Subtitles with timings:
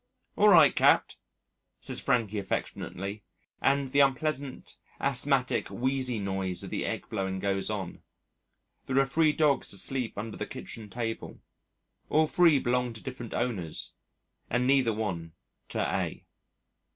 [0.35, 1.17] "All right, Capt.,"
[1.79, 3.21] says Frankie affectionately,
[3.61, 8.01] and the unpleasant asthmatic, wheezy noise of the egg blowing goes on....
[8.87, 11.41] There are three dogs asleep under the kitchen table;
[12.09, 13.93] all three belong to different owners
[14.49, 15.33] and neither one
[15.69, 16.25] to A